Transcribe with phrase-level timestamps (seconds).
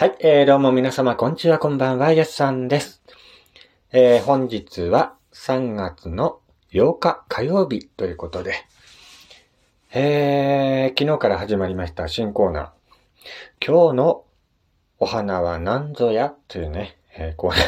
[0.00, 3.02] はい、えー、どうも皆様、こんにちは、こんばんは、やすさんです。
[3.92, 6.40] えー、本日は3月の
[6.72, 8.54] 8日火曜日ということで、
[9.92, 12.66] えー、昨日から始まりました新コーナー、
[13.62, 14.24] 今日の
[14.98, 17.60] お花は何ぞやというね、えー、コーナー、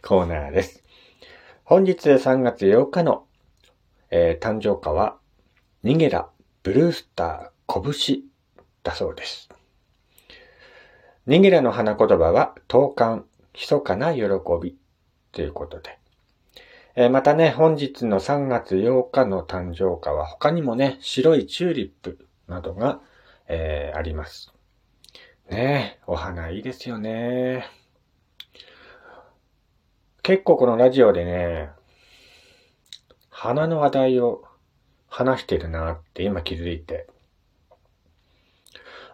[0.08, 0.82] コーナーです。
[1.62, 3.26] 本日3月8日の、
[4.08, 5.18] えー、誕生花は、
[5.82, 6.30] ニゲラ、
[6.62, 8.22] ブルースター、拳
[8.82, 9.50] だそうです。
[11.28, 14.22] ニゲラの花言葉は、投函、密かな喜
[14.62, 14.78] び
[15.30, 15.98] ということで。
[16.96, 23.02] えまたね、本日の3月8日の誕生花は他にもね、白いチューリップなどが、
[23.46, 24.54] えーあります。
[25.50, 27.66] ねえ、お花いいですよね。
[30.22, 31.68] 結構このラジオでね、
[33.28, 34.44] 花の話題を
[35.08, 37.06] 話してるなって今気づいて。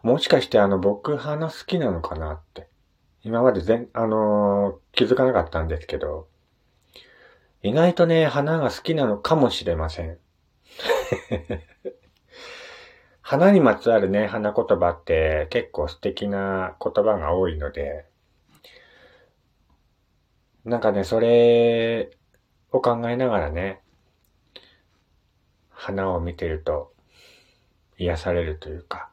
[0.05, 2.69] もしかしてあの僕花好きなのかなって。
[3.23, 6.29] 今まで全、あのー気づかなかったんですけど、
[7.63, 10.19] 意外とね、花が好きなのかもしれません。
[13.23, 18.05] 花にまつわるね、花言葉って結構素敵な言葉が多いので、
[20.67, 22.11] なんかね、それ
[22.73, 23.81] を考えながらね、
[25.71, 26.93] 花を見てると
[27.97, 29.09] 癒されるというか、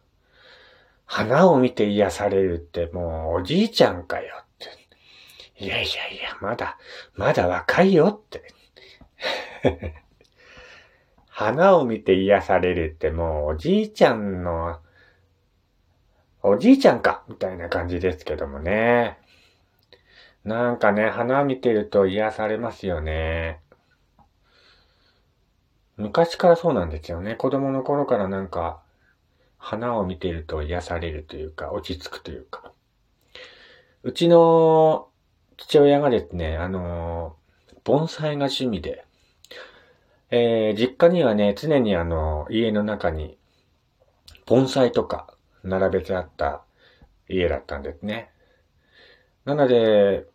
[1.14, 4.68] 花を見て癒されるってもうおじいちゃんかよって。
[5.62, 5.86] いやいやい
[6.24, 6.78] や、まだ、
[7.16, 8.54] まだ若いよって。
[11.28, 14.80] 花を見て癒されるってもうおじいちゃんの、
[16.44, 19.18] おじいちゃんかみたいな感じですけどもね。
[20.46, 23.60] なんかね、花見てると癒されますよね。
[25.98, 27.36] 昔からそうなんですよね。
[27.36, 28.82] 子供の頃からなんか、
[29.62, 32.74] 花を見てると癒されるというか、落ち着くというか。
[34.02, 35.08] うちの
[35.56, 37.36] 父親がですね、あの、
[37.84, 39.06] 盆栽が趣味で、
[40.32, 43.38] えー実家にはね、常にあの、家の中に、
[44.48, 46.64] 盆栽とか並べてあった
[47.30, 48.32] 家だったんですね。
[49.46, 50.26] なので、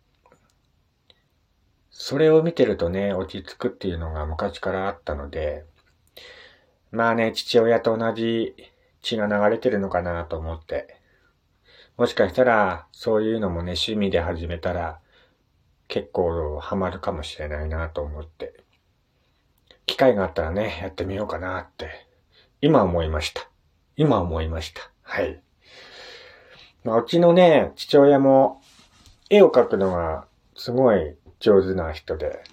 [1.91, 5.65] それを見てるとね、落ち着くっていうのが昔からあったので、
[6.91, 8.55] まあね、父親と同じ
[9.07, 10.97] 血が流れてるのかなと思って、
[11.95, 14.99] もしかしたら、そういうのもね、趣味で始めたら、
[15.87, 18.65] 結構ハマるかもしれないなと思って、
[19.85, 21.89] 機会があったらね、やってみようかなって、
[22.59, 23.49] 今思いました。
[23.95, 24.91] 今思いました。
[25.01, 25.41] はい。
[26.83, 28.61] まあ、うちのね、父親も、
[29.29, 32.43] 絵を描くのがすごい上手な人で、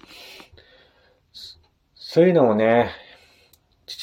[1.95, 2.91] そういうのをね、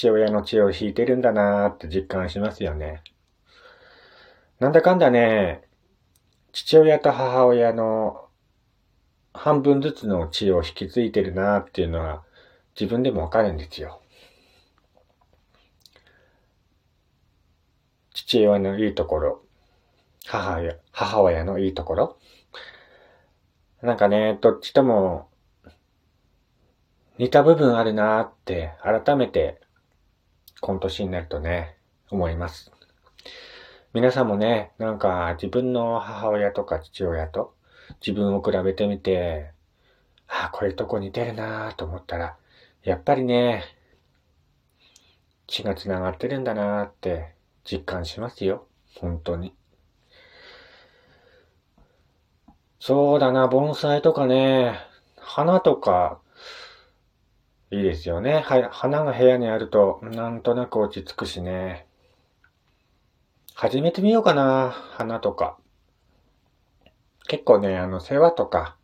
[0.02, 3.02] 父親の血を引いてるんだなーって実感しますよね。
[4.58, 5.62] なんだかんだね、
[6.50, 8.26] 父親と母親の
[9.32, 12.24] 半分ずつの血を引き継いでるなーっていうのは
[12.74, 14.00] 自分でもわかるんですよ。
[18.12, 19.44] 父親のいいところ、
[20.26, 22.19] 母親、母親のいいところ。
[23.82, 25.28] なんかね、どっちとも
[27.19, 29.62] 似た部分あるなーって改めて
[30.62, 31.77] 今年になるとね、
[32.09, 32.71] 思います。
[33.93, 37.53] 皆さんもね、なんか自分の母親とか父親と
[38.00, 39.50] 自分を比べてみて、
[40.28, 42.37] ああ、こういうとこ似てるなーと思ったら、
[42.84, 43.65] やっぱりね、
[45.49, 47.34] 血が繋がってるんだなーって
[47.65, 48.69] 実感しますよ。
[49.00, 49.56] 本当に。
[52.79, 54.79] そうだな、盆栽とかね、
[55.19, 56.21] 花とか、
[57.72, 58.41] いいですよね。
[58.41, 61.87] はい花が部屋にあると、なんとなく落ち着くしね。
[63.55, 65.56] 始めてみようかな、花とか。
[67.28, 68.77] 結構ね、あの、世話とか、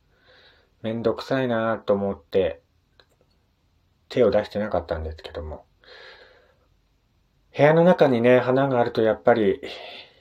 [0.81, 2.63] めんどくさいなと思って、
[4.09, 5.67] 手を出してなかったんですけども。
[7.55, 9.61] 部屋の中にね、花があるとやっぱり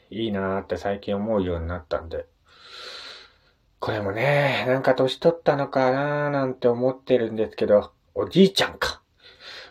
[0.09, 2.25] いいなって最近思うようになったんで。
[3.80, 9.03] これもね、なんか年取ったのかななんて思ってるんですけど、おじいちゃんか。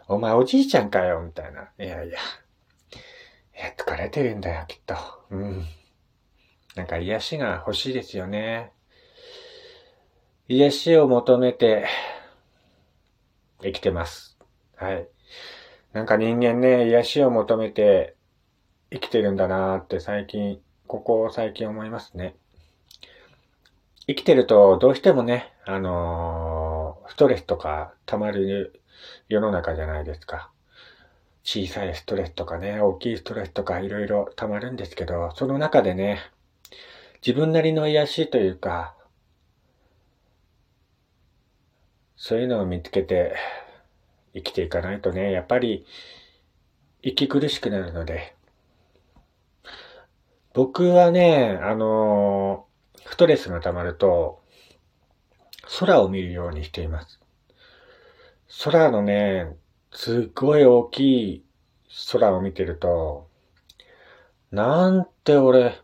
[0.06, 1.68] お前おじいちゃんかよ、みたいな。
[1.80, 2.04] いやいや。
[2.04, 4.94] いや、疲れてるんだよ、きっと。
[5.30, 5.64] うん。
[6.76, 8.70] なんか癒しが欲しいですよね。
[10.46, 11.88] 癒しを求めて
[13.62, 14.38] 生きてます。
[14.76, 15.08] はい。
[15.92, 18.14] なんか人間ね、癒しを求めて
[18.92, 22.36] 生きてるんだなーって最近、ここ最近思いますね。
[24.06, 26.55] 生きてるとどうしてもね、あのー
[27.08, 28.80] ストレスとか溜まる
[29.28, 30.50] 世の中じゃないですか。
[31.42, 36.18] 小さいストレスとかね、大きいストレスとかいろいろ溜まるんですけど、その中でね、
[37.24, 38.96] 自分なりの癒しというか、
[42.16, 43.36] そういうのを見つけて
[44.34, 45.86] 生きていかないとね、やっぱり
[47.02, 48.34] 息苦しくなるので、
[50.52, 52.66] 僕はね、あの
[53.06, 54.42] ストレスが溜まると、
[55.78, 57.20] 空を見るようにしています。
[58.64, 59.56] 空のね、
[59.92, 61.00] すっごい大き
[61.34, 61.44] い
[62.12, 63.28] 空を見てると、
[64.52, 65.80] なんて俺、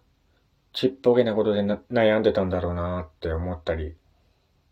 [0.73, 3.95] ちっぽけなことで悩んでたんだろうなって思ったり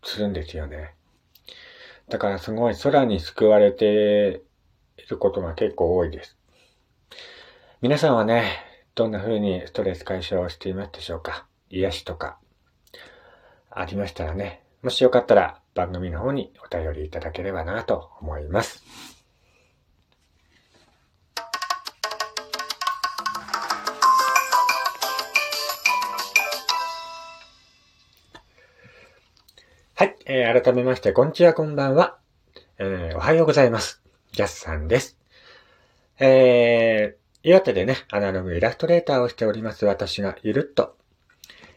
[0.03, 0.95] するんですよね。
[2.09, 4.41] だからすごい空に救われて
[4.97, 6.37] いることが結構多いです。
[7.81, 8.65] 皆さんはね、
[8.95, 11.45] どんな風にストレス解消をしていますでしょうか？
[11.69, 12.37] 癒しとか、
[13.69, 18.83] ありましたらね、もしよかったら番組の方にお便りいただければなと思います。
[29.93, 32.17] はい、えー、改めまして、こんにちは、こんばんは。
[32.79, 34.01] えー、おはようございます。
[34.31, 35.15] ジャスさんです。
[36.19, 40.95] えー、岩手でね、アナログイラストレーターをしております私がゆるっと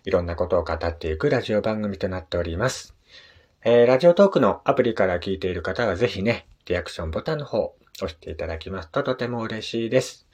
[0.04, 2.93] いろんなことを語っていくラジオ番組となっております。
[3.66, 10.26] えー、ラジオトークのアプリから聞いている方はぜひね、リアクションボタンの方、押していただきますととても嬉しいです。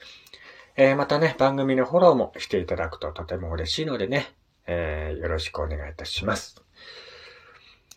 [0.75, 4.33] えー、またね、番組のフォローもしていただくととても嬉しいのでね、
[4.67, 6.61] えー、よろしくお願いいたします。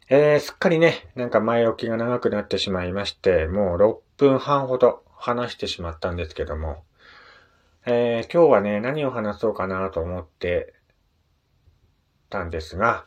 [0.09, 6.85] えー、すっかりね、なんか前置きが長くなってしまいまして、もう6分半ほど話してしまったんですけども、
[7.87, 10.75] えー、今日はね、何を話そうかなと思って
[12.31, 13.07] たんですが、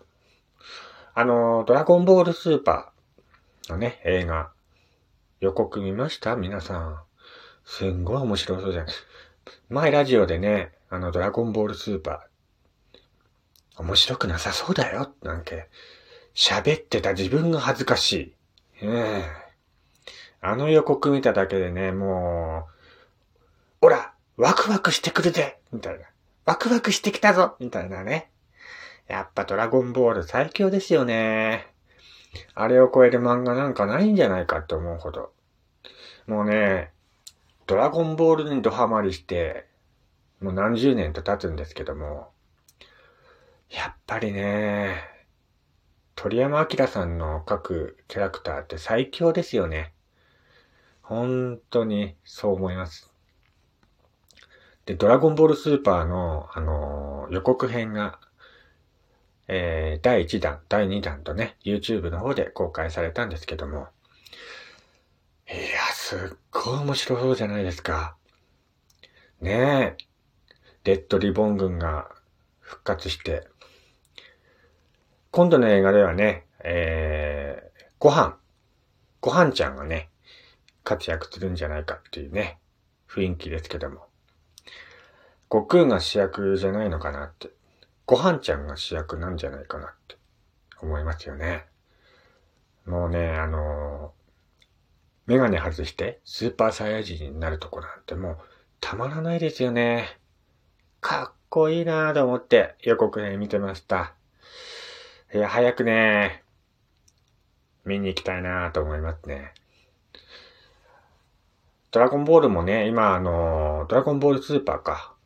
[1.19, 4.51] あの、ドラゴンボールスーパーのね、映画、
[5.39, 6.35] 予告見ました？
[6.35, 6.99] 皆さん。
[7.65, 8.85] すんごい面白そうじゃん。
[9.67, 15.69] 前ラジオでね、あの、ドラゴンボールスーパー、面白くなさそうだよ、なんて、
[16.35, 18.35] 喋ってた自分が恥ずかしい。
[18.83, 19.47] ええ
[20.41, 22.67] あの予告見ただけでね、も
[23.81, 26.05] う、おら、ワクワクしてくるぜみたいな。
[26.45, 28.29] ワクワクしてきたぞみたいなね。
[29.07, 31.67] やっぱドラゴンボール最強ですよね。
[32.55, 35.31] あれを超える漫画なんかないんじゃないかって思うほど。
[36.27, 36.91] もうね、
[37.67, 39.65] ドラゴンボールにドハマりして、
[40.41, 42.29] もう何十年と経つんですけども、
[43.69, 44.95] やっぱりね、
[46.15, 49.93] 鳥山明さんの描くキャラクターって最強ですよね。
[51.01, 53.11] 本当にそう思います。
[54.85, 58.19] で、ドラゴンボールスーパーの、あのー、予告編が
[59.47, 63.87] えー、第1弾、第2弾とね、YouTube の方で公開されたんですけども、
[65.49, 68.17] いや、すっごい面白そうじゃないですか。
[69.39, 69.97] ねえ、
[70.83, 72.09] レッドリボン軍が
[72.59, 73.47] 復活して、
[75.31, 78.37] 今度の映画ではね、えー、ご飯、
[79.21, 80.09] ご飯ちゃんがね、
[80.83, 82.59] 活躍するんじゃないかっていうね、
[83.07, 84.07] 雰囲気ですけども。
[85.49, 87.49] 悟空が主役じゃないのかなって
[88.07, 90.15] ご飯ちゃんが主役なんじゃないかなって
[90.81, 91.65] 思いますよね。
[92.85, 94.13] もうね、あの、
[95.25, 98.37] メガネ外してスーパーサイヤ人になるとこなんてもう
[98.79, 100.17] たまらないですよね。
[101.01, 104.13] かっこいいなぁと思って予告編見てました。
[105.33, 106.43] いや、早くね、
[107.83, 109.53] 見に行きたいなぁと思いますね。
[111.91, 115.16] ドラゴンボールもね、今あの、ドラゴンボールスーパーか。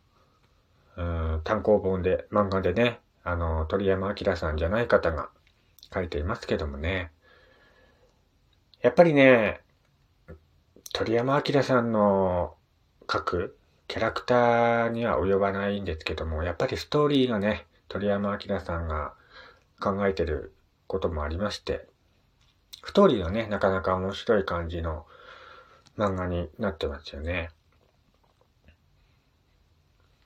[1.43, 5.29] 単行本で、漫画でね、あの、鳥山明さんじゃない方が
[5.93, 7.11] 書いていますけどもね。
[8.81, 9.61] やっぱりね、
[10.93, 12.55] 鳥山明さんの
[13.11, 19.13] 書くキャラクターには及ばないんですけども、やっぱりストーリーがね、鳥山明さんが
[19.79, 20.53] 考えてる
[20.87, 21.87] こともありまして、
[22.85, 25.05] ストーリーがね、なかなか面白い感じの
[25.97, 27.49] 漫画になってますよね。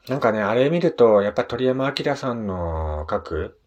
[0.08, 3.60] なんかね、あれ見ると、やっぱ鳥山明さんの書く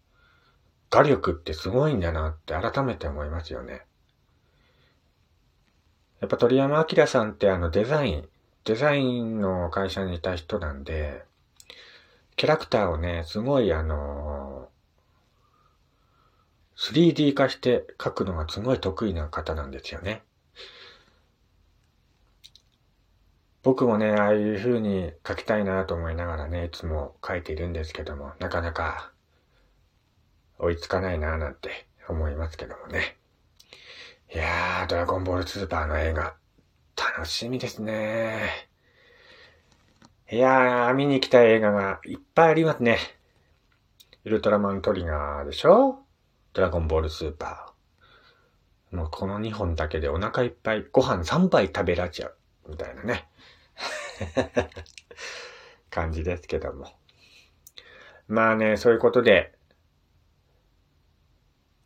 [0.90, 3.82] 画力ってすごいんだなって改めて思いますよね。
[6.20, 8.28] やっぱ鳥山明さんってあのデザイン、
[8.64, 11.24] デザインの会社にいた人なんで、
[12.36, 14.68] キャラクターをね、すごいあの
[16.76, 20.22] 3D 化して描くのがすごい得意な方なんですよね。
[23.68, 29.12] 僕もね、ああいう風に書きたいなと思いながらね、いつも書いているんですけども、なかなか
[30.58, 33.18] 追いつかないななんて思いますけどもね。
[34.34, 36.34] いやー、ドラゴンボールスーパーの映画、
[36.96, 38.70] 楽しみですね。
[40.32, 42.96] いやー、見に来たい映画がいっぱいありますね。
[44.24, 45.98] ウルトラマントリガーでしょ？
[46.54, 48.96] ドラゴンボールスーパー。
[48.96, 52.34] もうこの2本だけでお腹いっぱい、ご飯3杯食べられちゃう。
[52.70, 53.28] みたいなね。
[55.90, 56.98] 感じですけども。
[58.26, 59.56] まあね、そういうことで、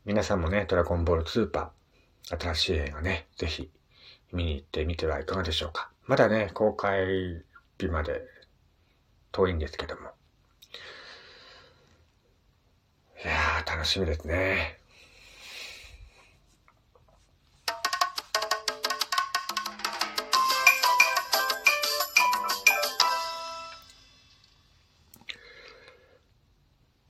[0.04, 3.70] 皆さんもね、ドラゴンボールスーパー、新しい映画ね、ぜひ
[4.32, 5.90] 見に行ってみてはいかがでしょうか。
[6.06, 7.44] まだね、公開
[7.78, 8.22] 日まで
[9.30, 10.10] 遠いんですけども。
[13.24, 14.81] いやー、楽しみですね。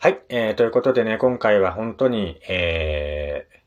[0.03, 3.59] はい、えー、ということでね、今回は本当に、えー、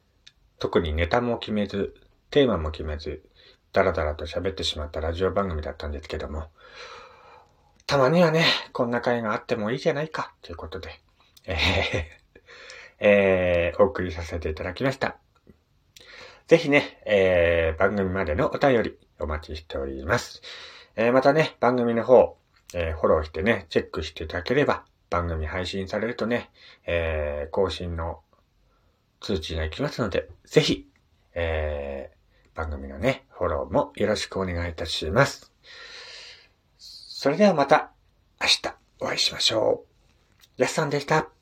[0.59, 1.95] 特にネタも決めず、
[2.29, 3.23] テーマも決めず、
[3.71, 6.49] ダラダラと喋ってしまったラジオ番組だったんですけども、
[7.87, 10.99] たまにはね、こんな会があってもいいじゃないか、ということで、
[11.45, 11.57] えー、
[12.99, 15.15] えー、お送りさせていただきました。
[16.47, 20.41] ぜひね、えー、番組までのお便りお待ちしております。
[20.97, 22.35] えー、またね、番組の方、
[22.73, 26.49] えー、フォローしてね、チェックしていただければ、番組配信されるとね、
[26.85, 28.21] えー、更新の
[29.21, 30.87] 通知が行きますので、ぜひ、
[31.33, 35.51] えー、番組のね、フォローもよろしくお願いいたします。
[36.77, 37.91] それではまた
[38.41, 39.83] 明日お会いしましょ
[40.57, 40.61] う。
[40.61, 41.34] やすさんでした。